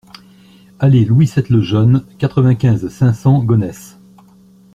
Allée 0.79 1.05
Louis 1.05 1.27
sept 1.27 1.51
Le 1.51 1.61
Jeune, 1.61 2.07
quatre-vingt-quinze, 2.17 2.87
cinq 2.87 3.13
cents 3.13 3.43
Gonesse 3.43 3.99